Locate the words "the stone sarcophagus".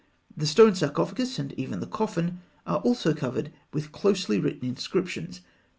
0.35-1.37